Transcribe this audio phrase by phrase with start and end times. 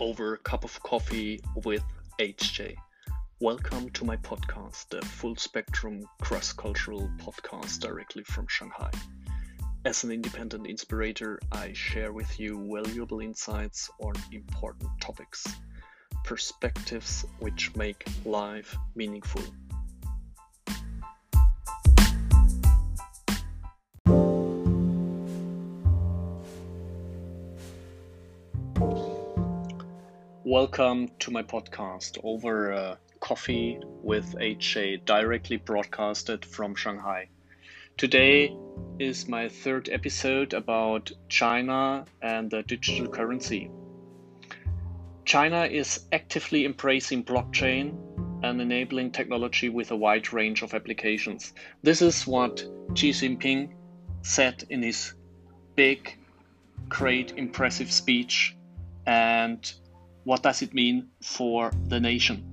[0.00, 1.82] over a cup of coffee with
[2.20, 2.76] HJ.
[3.40, 8.90] Welcome to my podcast, the full spectrum cross cultural podcast directly from Shanghai.
[9.84, 15.44] As an independent inspirator, I share with you valuable insights on important topics,
[16.24, 19.42] perspectives which make life meaningful.
[30.48, 37.28] Welcome to my podcast over uh, coffee with HJ, directly broadcasted from Shanghai.
[37.98, 38.56] Today
[38.98, 43.70] is my third episode about China and the digital currency.
[45.26, 47.98] China is actively embracing blockchain
[48.42, 51.52] and enabling technology with a wide range of applications.
[51.82, 53.74] This is what Xi Jinping
[54.22, 55.12] said in his
[55.76, 56.16] big,
[56.88, 58.56] great, impressive speech.
[59.04, 59.70] And
[60.28, 62.44] what does it mean for the nation?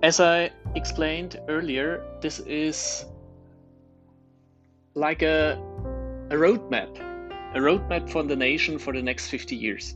[0.00, 3.04] As I explained earlier, this is
[4.94, 5.58] like a,
[6.30, 6.88] a roadmap,
[7.56, 9.92] a roadmap for the nation for the next 50 years.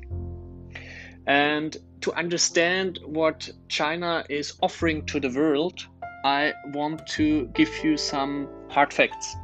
[1.29, 5.87] And to understand what China is offering to the world,
[6.25, 9.37] I want to give you some hard facts.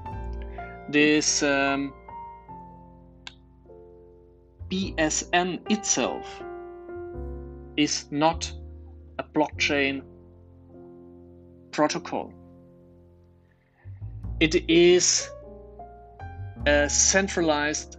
[0.89, 1.95] This um,
[4.71, 6.43] BSN itself
[7.77, 8.53] is not
[9.19, 10.03] a blockchain
[11.71, 12.33] protocol.
[14.41, 15.31] It is
[16.67, 17.99] a centralized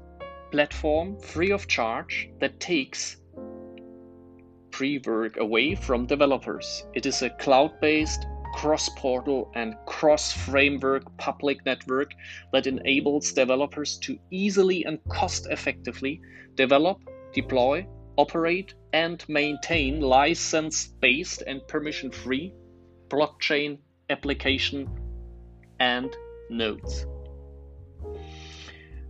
[0.52, 3.17] platform free of charge that takes
[4.72, 6.85] pre work away from developers.
[6.94, 12.11] It is a cloud based cross portal and cross framework public network
[12.53, 16.21] that enables developers to easily and cost effectively
[16.55, 16.97] develop,
[17.33, 22.53] deploy, operate, and maintain license based and permission free
[23.09, 23.77] blockchain
[24.09, 24.89] application
[25.81, 26.15] and
[26.49, 27.05] nodes.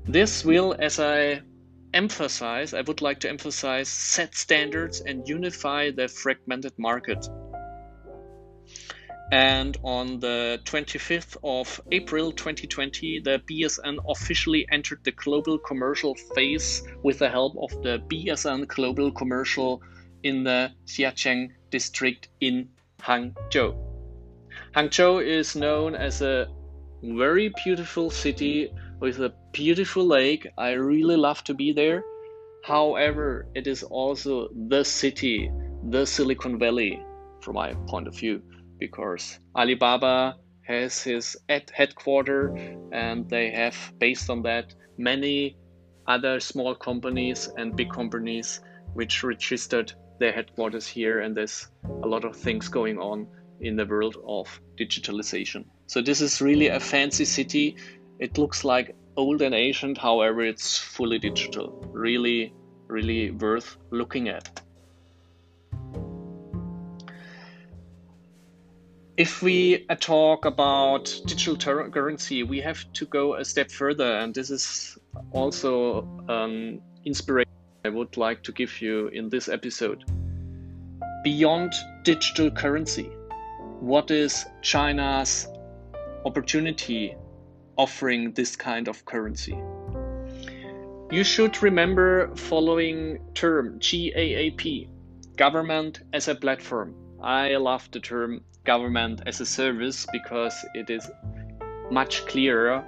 [0.05, 1.43] This will, as I
[1.93, 7.27] emphasize, I would like to emphasize, set standards and unify the fragmented market.
[9.31, 16.83] And on the 25th of April 2020, the BSN officially entered the global commercial phase
[17.01, 19.81] with the help of the BSN Global Commercial
[20.21, 22.69] in the Xiaqiang district in
[23.01, 23.75] Hangzhou.
[24.75, 26.47] Hangzhou is known as a
[27.01, 30.47] very beautiful city with a beautiful lake.
[30.57, 32.03] I really love to be there.
[32.63, 35.51] However, it is also the city,
[35.89, 36.99] the Silicon Valley,
[37.41, 38.41] from my point of view
[38.79, 41.37] because Alibaba has his
[41.73, 42.51] headquarters
[42.91, 45.57] and they have based on that many
[46.07, 48.61] other small companies and big companies
[48.93, 51.67] which registered their headquarters here and there's
[52.03, 53.27] a lot of things going on
[53.59, 55.65] in the world of digitalization.
[55.87, 57.77] So this is really a fancy city.
[58.19, 61.69] It looks like old and ancient however it's fully digital.
[61.93, 62.53] Really
[62.87, 64.61] really worth looking at
[69.17, 74.49] if we talk about digital currency, we have to go a step further, and this
[74.49, 74.97] is
[75.31, 77.51] also an inspiration
[77.85, 80.03] I would like to give you in this episode.
[81.23, 83.09] Beyond digital currency,
[83.79, 85.47] what is China's
[86.25, 87.15] opportunity
[87.77, 89.57] offering this kind of currency?
[91.11, 94.89] You should remember following term GAAP,
[95.37, 96.95] government as a platform.
[97.25, 101.09] I love the term government as a service because it is
[101.89, 102.85] much clearer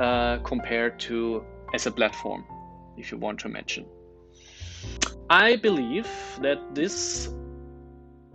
[0.00, 1.44] uh, compared to
[1.74, 2.46] as a platform,
[2.96, 3.84] if you want to mention.
[5.28, 6.08] I believe
[6.40, 7.28] that this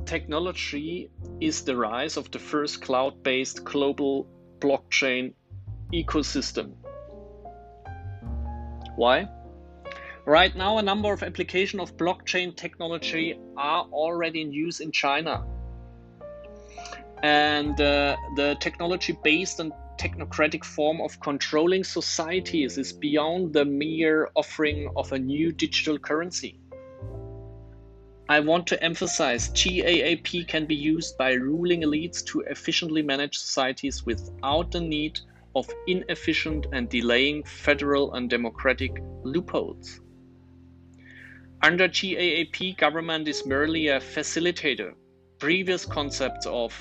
[0.06, 1.10] technology
[1.40, 4.28] is the rise of the first cloud based global
[4.60, 5.34] blockchain
[5.92, 6.74] ecosystem.
[8.96, 9.28] Why?
[10.26, 15.44] Right now, a number of applications of blockchain technology are already in use in China
[17.24, 24.30] and uh, the technology based and technocratic form of controlling societies is beyond the mere
[24.36, 26.58] offering of a new digital currency.
[28.28, 34.06] I want to emphasize GAAP can be used by ruling elites to efficiently manage societies
[34.06, 35.20] without the need
[35.54, 40.00] of inefficient and delaying federal and democratic loopholes.
[41.64, 44.94] Under GAAP, government is merely a facilitator.
[45.38, 46.74] Previous concepts of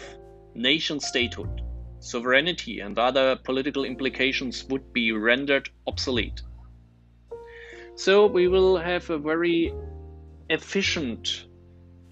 [0.55, 1.61] nation statehood,
[1.99, 6.41] sovereignty, and other political implications would be rendered obsolete.
[7.95, 9.75] So we will have a very
[10.49, 11.45] efficient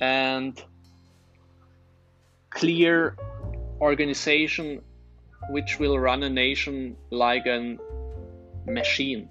[0.01, 0.63] and
[2.51, 3.17] clear
[3.81, 4.83] organization
[5.51, 7.79] which will run a nation like a
[8.67, 9.31] machine.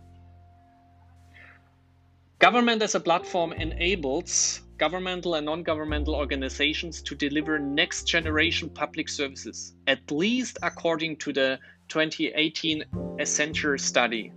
[2.39, 9.10] Government as a platform enables governmental and non governmental organizations to deliver next generation public
[9.10, 11.57] services, at least according to the
[11.88, 12.84] 2018
[13.19, 14.31] Accenture study.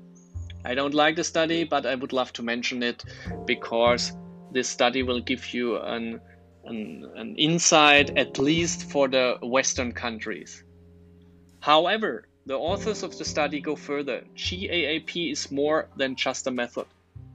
[0.64, 3.04] I don't like the study, but I would love to mention it
[3.44, 4.12] because
[4.50, 6.22] this study will give you an,
[6.64, 10.64] an, an insight, at least for the Western countries.
[11.60, 14.24] However, the authors of the study go further.
[14.34, 16.86] GAAP is more than just a method.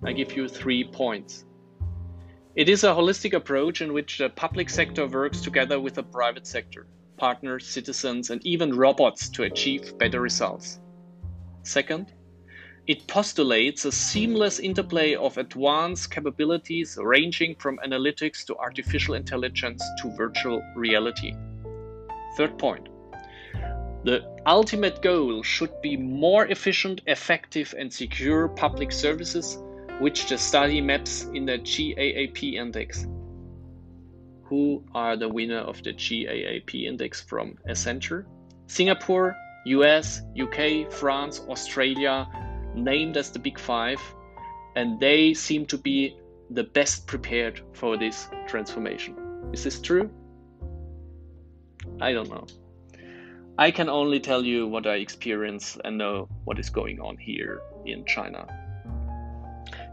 [0.06, 1.46] I give you three points.
[2.56, 6.46] It is a holistic approach in which the public sector works together with the private
[6.46, 6.86] sector,
[7.18, 10.80] partners, citizens, and even robots to achieve better results.
[11.64, 12.14] Second,
[12.86, 20.16] it postulates a seamless interplay of advanced capabilities ranging from analytics to artificial intelligence to
[20.16, 21.34] virtual reality.
[22.38, 22.90] Third point,
[24.04, 29.58] the ultimate goal should be more efficient, effective, and secure public services
[30.00, 33.08] which the study maps in the GAAP index.
[34.44, 38.26] Who are the winner of the GAAP index from Accenture?
[38.68, 42.28] Singapore, US, UK, France, Australia,
[42.76, 44.00] named as the Big Five,
[44.76, 46.18] and they seem to be
[46.50, 49.16] the best prepared for this transformation.
[49.54, 50.10] Is this true?
[52.02, 52.46] I don't know.
[53.58, 57.62] I can only tell you what I experience and know what is going on here
[57.86, 58.46] in China.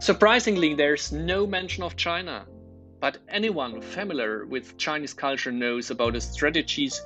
[0.03, 2.45] Surprisingly, there's no mention of China,
[2.99, 7.01] but anyone familiar with Chinese culture knows about the strategies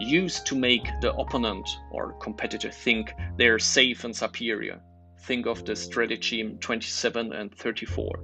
[0.00, 4.80] used to make the opponent or competitor think they're safe and superior.
[5.26, 8.18] Think of the strategy 27 and 34.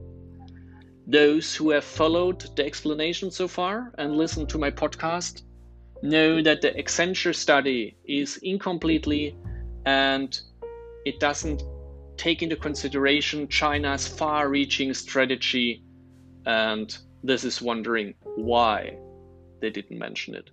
[1.06, 5.42] Those who have followed the explanation so far and listened to my podcast
[6.02, 9.36] know that the Accenture study is incompletely
[9.84, 10.36] and
[11.04, 11.62] it doesn't
[12.16, 15.82] take into consideration China's far reaching strategy,
[16.44, 18.96] and this is wondering why
[19.60, 20.50] they didn't mention it.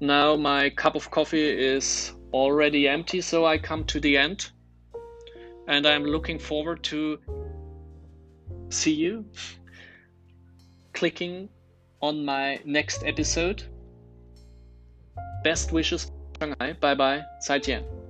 [0.00, 4.50] Now, my cup of coffee is already empty, so I come to the end,
[5.68, 7.18] and I'm looking forward to
[8.70, 9.24] see you
[10.92, 11.48] clicking
[12.02, 13.62] on my next episode.
[15.42, 16.10] Best wishes,
[16.40, 18.03] 上海拜拜再见。